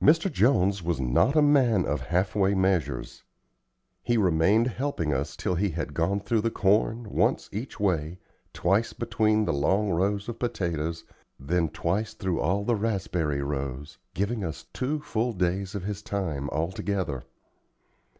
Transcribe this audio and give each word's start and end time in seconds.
Mr. 0.00 0.30
Jones 0.32 0.80
was 0.80 1.00
not 1.00 1.34
a 1.34 1.42
man 1.42 1.84
of 1.86 2.02
half 2.02 2.36
way 2.36 2.54
measures. 2.54 3.24
He 4.00 4.16
remained 4.16 4.68
helping 4.68 5.12
us, 5.12 5.34
till 5.34 5.56
he 5.56 5.70
had 5.70 5.92
gone 5.92 6.20
through 6.20 6.42
the 6.42 6.52
corn, 6.52 7.10
once 7.10 7.48
each 7.50 7.80
way, 7.80 8.20
twice 8.52 8.92
between 8.92 9.44
the 9.44 9.52
long 9.52 9.90
rows 9.90 10.28
of 10.28 10.38
potatoes, 10.38 11.04
then 11.40 11.68
twice 11.68 12.14
through 12.14 12.38
all 12.38 12.62
the 12.62 12.76
raspberry 12.76 13.42
rows, 13.42 13.98
giving 14.14 14.44
us 14.44 14.66
two 14.72 15.00
full 15.00 15.32
days 15.32 15.74
of 15.74 15.82
his 15.82 16.00
time 16.00 16.48
altogether. 16.50 17.24